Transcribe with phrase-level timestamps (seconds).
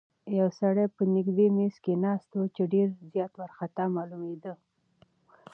[0.39, 4.53] یو سړی په نږدې میز کې ناست و چې ډېر زیات وارخطا معلومېده.